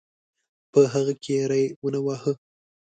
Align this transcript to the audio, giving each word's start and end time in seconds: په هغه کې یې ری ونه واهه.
په 0.71 0.79
هغه 0.93 1.13
کې 1.23 1.31
یې 1.37 1.43
ری 1.49 1.63
ونه 1.83 1.99
واهه. 2.05 2.33